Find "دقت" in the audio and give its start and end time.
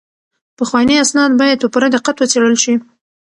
1.95-2.15